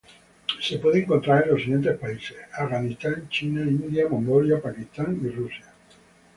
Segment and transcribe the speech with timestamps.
[0.81, 5.67] Puede ser encontrada en los siguientes países: Afganistán, China, India, Mongolia, Pakistán y Rusia.